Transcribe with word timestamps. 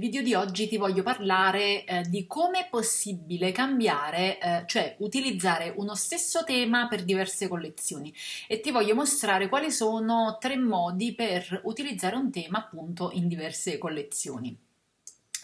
video 0.00 0.20
di 0.20 0.34
oggi 0.34 0.66
ti 0.66 0.76
voglio 0.76 1.04
parlare 1.04 1.84
eh, 1.84 2.02
di 2.08 2.26
come 2.26 2.58
è 2.58 2.68
possibile 2.68 3.52
cambiare, 3.52 4.40
eh, 4.40 4.64
cioè 4.66 4.96
utilizzare 4.98 5.72
uno 5.76 5.94
stesso 5.94 6.42
tema 6.42 6.88
per 6.88 7.04
diverse 7.04 7.46
collezioni 7.46 8.12
e 8.48 8.58
ti 8.58 8.72
voglio 8.72 8.96
mostrare 8.96 9.48
quali 9.48 9.70
sono 9.70 10.38
tre 10.40 10.56
modi 10.56 11.14
per 11.14 11.60
utilizzare 11.66 12.16
un 12.16 12.32
tema 12.32 12.58
appunto 12.58 13.10
in 13.12 13.28
diverse 13.28 13.78
collezioni. 13.78 14.58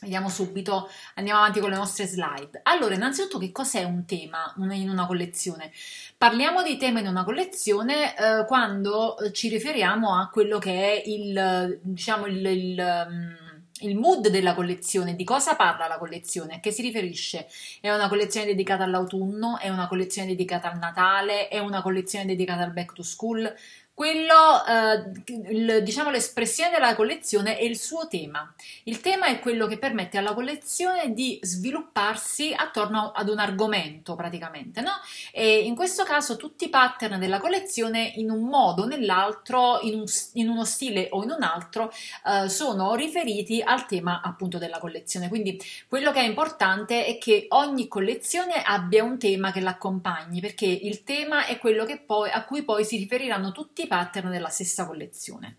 Vediamo 0.00 0.28
subito, 0.28 0.88
andiamo 1.14 1.38
avanti 1.38 1.60
con 1.60 1.70
le 1.70 1.76
nostre 1.76 2.06
slide. 2.06 2.58
Allora, 2.64 2.96
innanzitutto 2.96 3.38
che 3.38 3.52
cos'è 3.52 3.84
un 3.84 4.04
tema 4.06 4.54
in 4.72 4.90
una 4.90 5.06
collezione? 5.06 5.70
Parliamo 6.16 6.64
di 6.64 6.76
tema 6.76 6.98
in 6.98 7.06
una 7.06 7.22
collezione 7.22 8.16
eh, 8.16 8.44
quando 8.44 9.16
ci 9.30 9.48
riferiamo 9.48 10.18
a 10.18 10.28
quello 10.30 10.58
che 10.58 10.72
è 10.72 11.02
il, 11.06 11.78
diciamo, 11.80 12.26
il, 12.26 12.44
il 12.44 13.06
mm, 13.08 13.47
il 13.80 13.96
mood 13.96 14.28
della 14.28 14.54
collezione, 14.54 15.14
di 15.14 15.24
cosa 15.24 15.54
parla 15.56 15.86
la 15.86 15.98
collezione, 15.98 16.56
a 16.56 16.60
che 16.60 16.70
si 16.70 16.82
riferisce? 16.82 17.48
È 17.80 17.90
una 17.90 18.08
collezione 18.08 18.46
dedicata 18.46 18.84
all'autunno, 18.84 19.58
è 19.58 19.68
una 19.68 19.88
collezione 19.88 20.28
dedicata 20.28 20.70
al 20.70 20.78
Natale, 20.78 21.48
è 21.48 21.58
una 21.58 21.82
collezione 21.82 22.24
dedicata 22.26 22.62
al 22.62 22.72
back 22.72 22.92
to 22.94 23.02
school? 23.02 23.54
Quello, 23.98 24.64
eh, 24.64 25.50
il, 25.50 25.82
diciamo, 25.82 26.10
l'espressione 26.10 26.70
della 26.70 26.94
collezione 26.94 27.58
è 27.58 27.64
il 27.64 27.76
suo 27.76 28.06
tema. 28.06 28.54
Il 28.84 29.00
tema 29.00 29.26
è 29.26 29.40
quello 29.40 29.66
che 29.66 29.76
permette 29.76 30.18
alla 30.18 30.34
collezione 30.34 31.12
di 31.12 31.40
svilupparsi 31.42 32.54
attorno 32.56 33.10
ad 33.10 33.28
un 33.28 33.40
argomento, 33.40 34.14
praticamente, 34.14 34.82
no? 34.82 34.92
E 35.32 35.62
in 35.62 35.74
questo 35.74 36.04
caso 36.04 36.36
tutti 36.36 36.66
i 36.66 36.68
pattern 36.68 37.18
della 37.18 37.40
collezione, 37.40 38.12
in 38.14 38.30
un 38.30 38.44
modo 38.44 38.82
o 38.82 38.86
nell'altro, 38.86 39.80
in, 39.80 39.94
un, 39.98 40.04
in, 40.34 40.48
uno 40.48 40.64
stile 40.64 41.08
o 41.10 41.24
in 41.24 41.30
un 41.30 41.42
altro, 41.42 41.92
eh, 42.24 42.48
sono 42.48 42.94
riferiti 42.94 43.60
al 43.60 43.84
tema 43.86 44.20
appunto 44.22 44.58
della 44.58 44.78
collezione. 44.78 45.28
Quindi 45.28 45.60
quello 45.88 46.12
che 46.12 46.20
è 46.20 46.24
importante 46.24 47.04
è 47.04 47.18
che 47.18 47.46
ogni 47.48 47.88
collezione 47.88 48.62
abbia 48.62 49.02
un 49.02 49.18
tema 49.18 49.50
che 49.50 49.58
l'accompagni, 49.58 50.40
perché 50.40 50.66
il 50.66 51.02
tema 51.02 51.46
è 51.46 51.58
quello 51.58 51.84
poi, 52.06 52.30
a 52.30 52.44
cui 52.44 52.62
poi 52.62 52.84
si 52.84 52.96
riferiranno 52.96 53.50
tutti 53.50 53.82
i 53.82 53.86
pattern 53.88 54.30
della 54.30 54.50
stessa 54.50 54.86
collezione. 54.86 55.58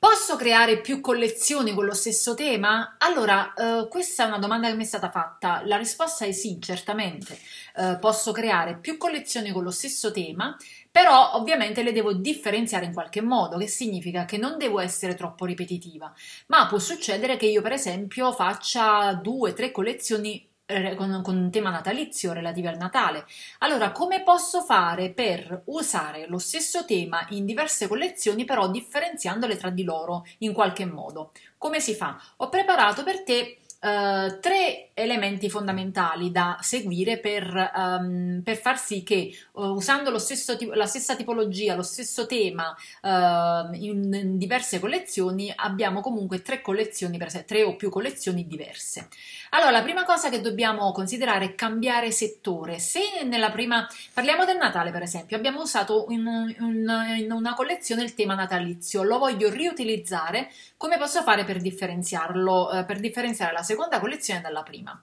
Posso 0.00 0.36
creare 0.36 0.80
più 0.80 1.00
collezioni 1.00 1.74
con 1.74 1.84
lo 1.84 1.92
stesso 1.92 2.34
tema? 2.34 2.94
Allora, 2.98 3.52
eh, 3.52 3.88
questa 3.88 4.22
è 4.22 4.26
una 4.28 4.38
domanda 4.38 4.68
che 4.68 4.76
mi 4.76 4.84
è 4.84 4.86
stata 4.86 5.10
fatta. 5.10 5.62
La 5.64 5.76
risposta 5.76 6.24
è 6.24 6.30
sì, 6.30 6.60
certamente. 6.60 7.36
Eh, 7.74 7.98
posso 8.00 8.30
creare 8.30 8.76
più 8.76 8.96
collezioni 8.96 9.50
con 9.50 9.64
lo 9.64 9.72
stesso 9.72 10.12
tema, 10.12 10.56
però 10.88 11.32
ovviamente 11.34 11.82
le 11.82 11.90
devo 11.90 12.12
differenziare 12.12 12.84
in 12.84 12.92
qualche 12.92 13.20
modo, 13.20 13.58
che 13.58 13.66
significa 13.66 14.24
che 14.24 14.36
non 14.36 14.56
devo 14.56 14.78
essere 14.78 15.16
troppo 15.16 15.44
ripetitiva, 15.44 16.14
ma 16.46 16.68
può 16.68 16.78
succedere 16.78 17.36
che 17.36 17.46
io 17.46 17.60
per 17.60 17.72
esempio 17.72 18.32
faccia 18.32 19.14
due, 19.14 19.52
tre 19.52 19.72
collezioni 19.72 20.47
con, 20.96 21.22
con, 21.22 21.36
un 21.36 21.50
tema 21.50 21.70
natalizio 21.70 22.32
relativo 22.32 22.68
al 22.68 22.76
Natale. 22.76 23.24
Allora, 23.60 23.90
come 23.90 24.22
posso 24.22 24.60
fare 24.62 25.10
per 25.10 25.62
usare 25.66 26.26
lo 26.28 26.38
stesso 26.38 26.84
tema 26.84 27.24
in 27.30 27.46
diverse 27.46 27.88
collezioni, 27.88 28.44
però 28.44 28.68
differenziandole 28.68 29.56
tra 29.56 29.70
di 29.70 29.84
loro 29.84 30.26
in 30.38 30.52
qualche 30.52 30.84
modo? 30.84 31.32
Come 31.56 31.80
si 31.80 31.94
fa? 31.94 32.20
Ho 32.36 32.48
preparato 32.50 33.02
per 33.02 33.22
te 33.22 33.58
Uh, 33.80 34.40
tre 34.40 34.90
elementi 34.94 35.48
fondamentali 35.48 36.32
da 36.32 36.58
seguire 36.60 37.18
per, 37.20 37.70
um, 37.76 38.40
per 38.42 38.56
far 38.56 38.76
sì 38.76 39.04
che 39.04 39.32
uh, 39.52 39.66
usando 39.66 40.12
tipo, 40.58 40.74
la 40.74 40.86
stessa 40.86 41.14
tipologia, 41.14 41.76
lo 41.76 41.84
stesso 41.84 42.26
tema 42.26 42.76
uh, 43.02 43.72
in, 43.74 44.12
in, 44.12 44.36
diverse 44.36 44.80
collezioni 44.80 45.52
abbiamo 45.54 46.00
comunque 46.00 46.42
tre 46.42 46.60
collezioni, 46.60 47.18
per 47.18 47.30
sé, 47.30 47.44
tre 47.44 47.62
o 47.62 47.76
più 47.76 47.88
collezioni 47.88 48.48
diverse. 48.48 49.06
Allora, 49.50 49.70
la 49.70 49.82
prima 49.82 50.04
cosa 50.04 50.28
che 50.28 50.40
dobbiamo 50.40 50.90
considerare 50.90 51.44
è 51.44 51.54
cambiare 51.54 52.10
settore. 52.10 52.80
Se 52.80 53.00
nella 53.22 53.52
prima, 53.52 53.88
parliamo 54.12 54.44
del 54.44 54.56
Natale 54.56 54.90
per 54.90 55.02
esempio, 55.02 55.36
abbiamo 55.36 55.60
usato 55.60 56.06
in, 56.08 56.26
in, 56.58 57.16
in 57.18 57.30
una 57.30 57.54
collezione 57.54 58.02
il 58.02 58.14
tema 58.14 58.34
natalizio, 58.34 59.04
lo 59.04 59.18
voglio 59.18 59.48
riutilizzare, 59.48 60.50
come 60.76 60.98
posso 60.98 61.22
fare 61.22 61.44
per 61.44 61.60
differenziarlo, 61.60 62.84
per 62.84 62.98
differenziare 62.98 63.52
la 63.52 63.62
seconda 63.68 64.00
collezione 64.00 64.40
dalla 64.40 64.62
prima. 64.62 64.98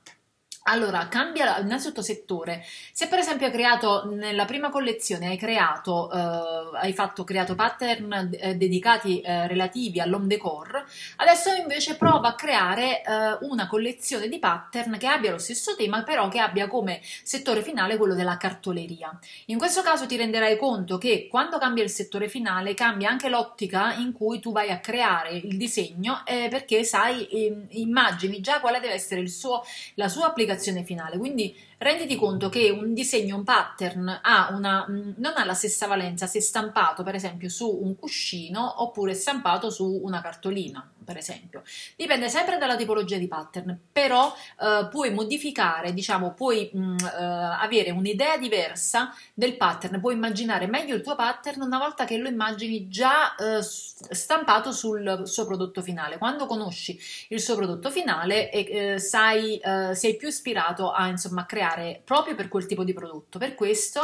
Allora, 0.68 1.08
cambia 1.09 1.59
innanzitutto 1.59 2.02
settore. 2.02 2.66
Se 2.92 3.08
per 3.08 3.20
esempio 3.20 3.46
hai 3.46 3.52
creato 3.52 4.09
nella 4.12 4.46
prima 4.46 4.72
collezione 4.72 5.28
hai 5.28 5.38
creato, 5.38 6.12
eh, 6.12 6.78
hai 6.80 6.92
fatto, 6.92 7.24
creato 7.24 7.53
pattern 7.53 8.31
eh, 8.34 8.56
dedicati 8.56 9.22
eh, 9.22 9.46
relativi 9.46 10.00
all'home 10.00 10.26
decor, 10.26 10.84
adesso 11.18 11.53
invece 11.53 11.98
prova 11.98 12.30
a 12.30 12.34
creare 12.34 13.03
eh, 13.03 13.38
una 13.42 13.68
collezione 13.68 14.28
di 14.28 14.40
pattern 14.40 14.98
che 14.98 15.06
abbia 15.06 15.30
lo 15.30 15.38
stesso 15.38 15.76
tema, 15.76 16.02
però 16.02 16.30
che 16.30 16.40
abbia 16.40 16.68
come 16.68 17.00
settore 17.22 17.62
finale 17.62 17.96
quello 17.97 18.16
della 18.16 18.38
cartoleria. 18.38 19.16
In 19.46 19.59
questo 19.59 19.84
caso 19.84 20.08
ti 20.08 20.16
renderai 20.18 20.58
conto 20.58 20.97
che 20.97 21.28
quando 21.30 21.59
cambia 21.59 21.84
il 21.84 21.92
settore 21.92 22.28
finale 22.28 22.74
cambia 22.74 23.09
anche 23.09 23.30
l'ottica 23.30 23.94
in 23.94 24.14
cui 24.14 24.40
tu 24.40 24.52
vai 24.52 24.72
a 24.72 24.80
creare 24.80 25.38
il 25.38 25.58
disegno, 25.58 26.24
eh, 26.26 26.47
perché 26.50 26.84
sai, 26.84 27.28
ehm, 27.30 27.68
immagini 27.70 28.42
già 28.42 28.59
quale 28.59 28.80
deve 28.80 28.94
essere 28.96 29.28
suo, 29.28 29.64
la 29.94 30.08
sua 30.08 30.26
applicazione 30.26 30.53
applicazione 30.56 30.84
finale. 30.84 31.18
Quindi 31.18 31.56
renditi 31.78 32.16
conto 32.16 32.50
che 32.50 32.70
un 32.70 32.94
disegno, 32.94 33.36
un 33.36 33.44
pattern 33.44 34.20
ha 34.22 34.50
una, 34.52 34.88
mm, 34.90 35.12
non 35.18 35.34
ha 35.36 35.46
la 35.46 35.54
stessa 35.54 35.88
valenza 35.88 36.26
se 36.26 36.42
stampato 36.42 37.04
per 37.04 37.16
esempio 37.16 37.50
su 37.50 37.70
un 37.70 37.96
cuscino 37.96 38.82
oppure 38.82 39.14
stampato 39.14 39.70
su 39.70 40.00
una 40.04 40.22
cartolina 40.22 40.90
per 41.06 41.18
esempio. 41.18 41.64
Dipende 41.96 42.28
sempre 42.30 42.58
dalla 42.58 42.76
tipologia 42.76 43.18
di 43.18 43.28
pattern, 43.28 43.80
però 43.92 44.36
eh, 44.60 44.88
puoi 44.90 45.14
modificare, 45.14 45.94
diciamo, 45.94 46.34
puoi 46.34 46.70
mh, 46.74 46.80
mm, 46.80 46.98
eh, 46.98 47.24
avere 47.62 47.92
un'idea 47.92 48.38
diversa 48.38 49.14
del 49.34 49.56
pattern, 49.56 50.00
puoi 50.02 50.16
immaginare 50.16 50.68
meglio 50.68 50.96
il 50.96 51.02
tuo 51.02 51.16
pattern 51.16 51.62
una 51.62 51.78
volta 51.78 52.06
che 52.06 52.18
lo 52.18 52.28
immagini 52.28 52.90
già 52.90 53.36
eh, 53.36 53.62
stampato 53.62 54.72
sul 54.72 55.22
suo 55.26 55.46
prodotto 55.46 55.82
finale. 55.82 56.18
Quando 56.18 56.46
conosci 56.46 57.00
il 57.30 57.40
suo 57.40 57.56
prodotto 57.56 57.90
finale 57.90 58.52
e 58.52 58.94
eh, 58.96 59.00
sai, 59.00 59.58
eh, 59.58 59.96
sei 59.96 60.16
più 60.18 60.28
ispirato 60.28 60.92
a, 60.92 61.08
insomma, 61.08 61.42
a 61.42 61.46
creare 61.46 62.02
proprio 62.04 62.36
per 62.36 62.48
quel 62.48 62.66
tipo 62.66 62.84
di 62.84 62.94
prodotto. 62.94 63.38
Per 63.38 63.56
questo 63.56 64.02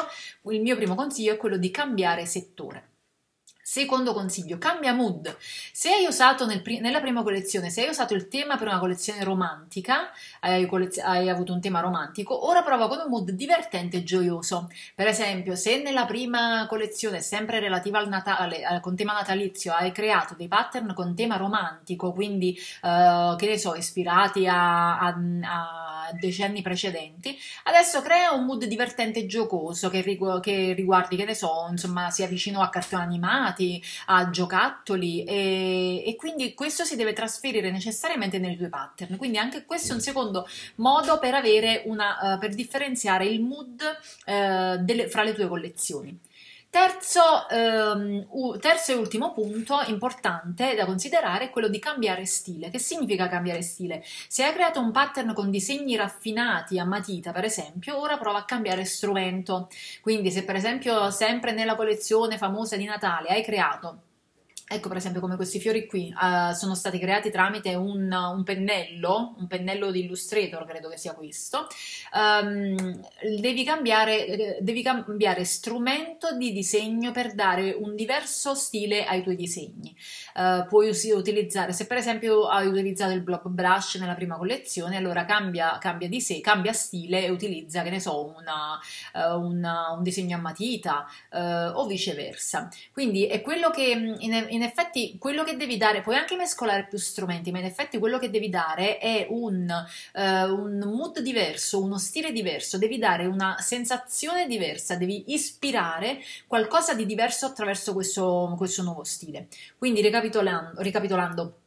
il 0.50 0.62
mio 0.62 0.76
primo 0.76 0.96
consiglio 0.96 1.34
è 1.34 1.38
quello 1.38 1.58
di 1.58 1.72
cambiare 1.72 2.26
settore. 2.26 2.91
Secondo 3.72 4.12
consiglio, 4.12 4.58
cambia 4.58 4.92
mood. 4.92 5.34
Se 5.72 5.90
hai 5.94 6.06
usato 6.06 6.46
nel, 6.46 6.62
nella 6.82 7.00
prima 7.00 7.24
collezione, 7.24 7.70
se 7.70 7.84
hai 7.84 7.88
usato 7.88 8.14
il 8.14 8.28
tema 8.28 8.58
per 8.58 8.68
una 8.68 8.80
collezione 8.80 9.24
romantica, 9.24 10.12
hai, 10.42 10.68
hai, 11.02 11.30
avuto 11.30 11.54
un 11.54 11.62
tema 11.62 11.80
romantico, 11.80 12.50
ora 12.50 12.64
prova 12.64 12.90
con 12.90 13.00
un 13.00 13.10
mood 13.10 13.32
divertente 13.32 13.96
e 13.96 14.04
gioioso. 14.04 14.70
Per 14.94 15.08
esempio, 15.08 15.56
se 15.56 15.82
nella 15.82 16.06
prima 16.06 16.66
collezione, 16.68 17.22
sempre 17.22 17.62
relativa 17.62 17.98
al 18.00 18.10
Natale, 18.10 18.58
eh, 18.58 18.82
con 18.82 18.98
tema 18.98 19.14
natalizio, 19.14 19.72
hai 19.72 19.94
creato 19.94 20.36
dei 20.36 20.50
pattern 20.50 20.94
con 20.94 21.16
tema 21.16 21.38
romantico, 21.38 22.12
quindi, 22.12 22.54
eh, 22.84 23.36
che 23.38 23.48
ne 23.48 23.58
so, 23.58 23.74
ispirati 23.76 24.48
a, 24.48 25.00
a, 25.00 25.08
a, 25.44 25.91
decenni 26.20 26.62
precedenti, 26.62 27.38
adesso 27.64 28.02
crea 28.02 28.32
un 28.32 28.46
mood 28.46 28.66
divertente 28.66 29.20
e 29.20 29.26
giocoso 29.26 29.90
che, 29.90 30.02
rigu- 30.02 30.40
che 30.40 30.74
riguardi, 30.74 31.16
che 31.16 31.26
ne 31.26 31.36
so, 31.36 31.68
insomma, 31.70 32.10
sia 32.10 32.28
vicino 32.28 32.62
a 32.62 32.70
cartoni 32.70 33.04
animati 33.04 33.82
a 34.08 34.30
giocattoli 34.30 35.24
e, 35.24 36.04
e, 36.06 36.16
quindi 36.16 36.54
questo 36.54 36.84
si 36.84 36.96
deve 36.96 37.14
trasferire 37.14 37.72
necessariamente 37.72 38.40
nei 38.40 38.58
tuoi 38.58 38.70
pattern. 38.70 39.18
Quindi 39.18 39.38
anche 39.38 39.66
questo 39.66 39.92
è 39.92 39.96
un 39.96 40.02
secondo 40.02 40.48
modo 40.76 41.20
per 41.20 41.34
avere 41.34 41.84
una, 41.86 42.36
uh, 42.36 42.40
per 42.40 42.54
differenziare 42.54 43.26
il 43.26 43.42
mood 43.42 43.82
uh, 43.82 44.84
delle, 44.84 45.10
fra 45.10 45.24
le 45.24 45.34
tue 45.34 45.48
collezioni. 45.48 46.20
Terzo, 46.72 47.50
ehm, 47.50 48.28
terzo, 48.62 48.94
e 48.94 48.96
ultimo 48.96 49.34
punto 49.34 49.82
importante 49.88 50.74
da 50.74 50.86
considerare 50.86 51.46
è 51.46 51.50
quello 51.50 51.68
di 51.68 51.80
cambiare 51.80 52.26
stile. 52.26 52.70
Che 52.70 52.80
significa 52.80 53.28
cambiare 53.28 53.62
stile? 53.62 54.02
Se 54.30 54.46
hai 54.46 54.54
creato 54.54 54.80
un 54.80 54.92
pattern 54.92 55.34
con 55.34 55.52
disegni 55.52 55.98
raffinati 55.98 56.80
a 56.80 56.86
matita, 56.86 57.34
per 57.34 57.44
esempio, 57.44 58.00
ora 58.00 58.18
prova 58.18 58.40
a 58.40 58.46
cambiare 58.46 58.86
strumento. 58.86 59.68
Quindi 60.00 60.32
se 60.32 60.46
per 60.46 60.56
esempio 60.56 61.12
sempre 61.12 61.52
nella 61.52 61.76
collezione 61.76 62.38
famosa 62.38 62.78
di 62.78 62.86
Natale 62.86 63.28
hai 63.28 63.44
creato 63.44 64.04
Ecco 64.74 64.88
per 64.88 64.96
esempio 64.96 65.20
come 65.20 65.36
questi 65.36 65.60
fiori 65.60 65.86
qui 65.86 66.14
uh, 66.16 66.54
sono 66.54 66.76
stati 66.76 66.98
creati 66.98 67.30
tramite 67.30 67.76
un, 67.76 68.10
un, 68.10 68.44
pennello, 68.46 69.36
un 69.38 69.46
pennello 69.46 69.92
di 69.92 70.06
Illustrator 70.06 70.66
credo 70.66 70.88
che 70.88 70.98
sia 70.98 71.14
questo, 71.14 71.68
um, 72.14 73.02
devi, 73.42 73.66
cambiare, 73.66 74.60
devi 74.62 74.82
cambiare 74.82 75.44
strumento 75.44 76.38
di 76.38 76.54
disegno 76.54 77.12
per 77.12 77.34
dare 77.34 77.76
un 77.78 77.98
diverso 77.98 78.56
stile 78.56 79.04
ai 79.04 79.22
tuoi 79.24 79.36
disegni. 79.36 79.94
Uh, 80.36 80.66
puoi 80.70 80.88
utilizzare, 80.88 81.74
se 81.74 81.86
per 81.86 81.98
esempio 81.98 82.48
hai 82.48 82.66
utilizzato 82.68 83.12
il 83.12 83.24
block 83.24 83.50
brush 83.50 83.96
nella 83.96 84.16
prima 84.16 84.38
collezione, 84.38 84.96
allora 84.96 85.26
cambia, 85.26 85.78
cambia, 85.80 86.08
di 86.08 86.22
sé, 86.22 86.40
cambia 86.40 86.72
stile 86.72 87.26
e 87.26 87.30
utilizza, 87.30 87.82
che 87.82 87.90
ne 87.90 88.00
so, 88.00 88.34
una, 88.38 88.80
uh, 89.16 89.38
una, 89.38 89.92
un 89.92 90.02
disegno 90.02 90.38
a 90.38 90.40
matita 90.40 91.06
o 91.74 91.86
viceversa. 91.88 92.70
Quindi 92.94 93.26
è 93.26 93.42
quello 93.42 93.70
che 93.70 94.16
in, 94.20 94.46
in 94.50 94.61
in 94.62 94.68
effetti 94.68 95.16
quello 95.18 95.44
che 95.44 95.58
devi 95.58 95.76
dare, 95.76 96.02
puoi 96.02 96.16
anche 96.16 96.36
mescolare 96.36 96.86
più 96.88 97.00
strumenti, 97.00 97.52
ma 97.52 97.58
in 97.58 97.66
effetti 97.66 97.98
quello 97.98 98.20
che 98.20 98.30
devi 98.30 98.48
dare 98.48 99.00
è 99.00 99.26
un, 99.30 99.68
uh, 100.14 100.22
un 100.22 100.78
mood 100.96 101.20
diverso, 101.20 101.82
uno 101.82 101.98
stile 101.98 102.32
diverso, 102.32 102.78
devi 102.78 103.00
dare 103.00 103.26
una 103.26 103.58
sensazione 103.60 104.46
diversa, 104.46 104.96
devi 104.96 105.34
ispirare 105.34 106.20
qualcosa 106.46 106.94
di 106.94 107.08
diverso 107.08 107.48
attraverso 107.48 107.94
questo, 107.94 108.54
questo 108.56 108.84
nuovo 108.84 109.04
stile. 109.04 109.48
Quindi 109.80 110.02
ricapitolando, 110.02 110.82
ricapitolando 110.82 111.61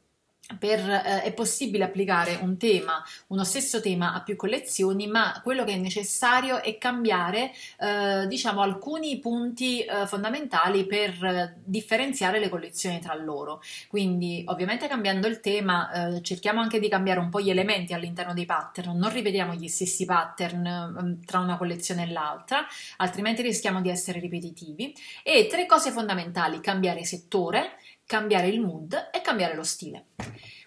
per, 0.59 0.79
eh, 0.79 1.23
è 1.23 1.33
possibile 1.33 1.85
applicare 1.85 2.39
un 2.41 2.59
tema, 2.59 3.03
uno 3.29 3.45
stesso 3.45 3.81
tema 3.81 4.13
a 4.13 4.23
più 4.23 4.37
collezioni, 4.37 5.07
ma 5.07 5.41
quello 5.43 5.65
che 5.65 5.73
è 5.73 5.77
necessario 5.77 6.63
è 6.63 6.77
cambiare 6.77 7.53
eh, 7.79 8.27
diciamo 8.27 8.61
alcuni 8.61 9.19
punti 9.19 9.81
eh, 9.81 10.07
fondamentali 10.07 10.87
per 10.87 11.25
eh, 11.25 11.55
differenziare 11.65 12.39
le 12.39 12.49
collezioni 12.49 13.01
tra 13.01 13.15
loro. 13.15 13.63
Quindi, 13.89 14.45
ovviamente 14.47 14.87
cambiando 14.87 15.27
il 15.27 15.41
tema, 15.41 16.17
eh, 16.17 16.23
cerchiamo 16.23 16.61
anche 16.61 16.79
di 16.79 16.89
cambiare 16.89 17.21
un 17.21 17.31
po' 17.31 17.41
gli 17.41 17.51
elementi 17.51 17.95
all'interno 17.95 18.35
dei 18.35 18.45
pattern, 18.45 18.97
non 18.97 19.13
rivediamo 19.13 19.55
gli 19.55 19.69
stessi 19.69 20.05
pattern 20.05 20.67
ehm, 20.67 21.25
tra 21.25 21.39
una 21.39 21.57
collezione 21.57 22.03
e 22.03 22.13
l'altra, 22.13 22.67
altrimenti 22.99 23.43
rischiamo 23.43 23.81
di 23.81 23.89
essere 23.89 24.21
ripetitivi. 24.21 24.95
E 25.23 25.47
tre 25.47 25.65
cose 25.67 25.91
fondamentali: 25.91 26.61
cambiare 26.61 27.05
settore, 27.05 27.79
cambiare 28.07 28.49
il 28.49 28.61
mood 28.61 29.11
e 29.13 29.21
cambiare 29.21 29.55
lo 29.55 29.65
stile. 29.65 30.07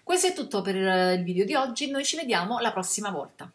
Questo 0.02 0.28
è 0.28 0.32
tutto 0.32 0.62
per 0.62 0.74
il 0.74 1.22
video 1.22 1.44
di 1.44 1.54
oggi, 1.54 1.90
noi 1.90 2.04
ci 2.04 2.16
vediamo 2.16 2.58
la 2.58 2.72
prossima 2.72 3.10
volta. 3.10 3.50